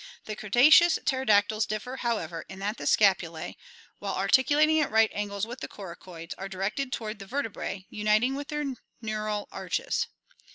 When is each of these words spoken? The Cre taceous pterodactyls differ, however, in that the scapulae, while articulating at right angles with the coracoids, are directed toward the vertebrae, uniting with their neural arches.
The 0.25 0.35
Cre 0.35 0.47
taceous 0.47 0.97
pterodactyls 1.05 1.67
differ, 1.67 1.97
however, 1.97 2.43
in 2.49 2.57
that 2.57 2.77
the 2.77 2.87
scapulae, 2.87 3.53
while 3.99 4.15
articulating 4.15 4.79
at 4.81 4.89
right 4.89 5.11
angles 5.13 5.45
with 5.45 5.59
the 5.59 5.67
coracoids, 5.67 6.33
are 6.39 6.49
directed 6.49 6.91
toward 6.91 7.19
the 7.19 7.27
vertebrae, 7.27 7.85
uniting 7.91 8.33
with 8.33 8.47
their 8.47 8.63
neural 8.99 9.47
arches. 9.51 10.07